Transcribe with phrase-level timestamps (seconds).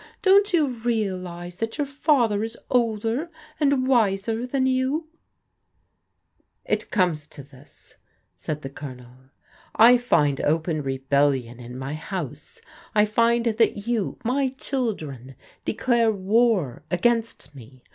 [0.23, 5.07] Don't yott realize that your father is older and wiser than you?""
[6.65, 7.97] It comes to this,"
[8.35, 9.15] said the Colonel."
[9.91, 12.61] I find open re bellion in my house.
[12.95, 15.35] I find that you, my children,
[15.65, 17.83] declare war against me.